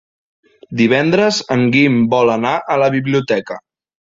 [0.79, 3.63] Divendres en Guim vol anar a la biblioteca.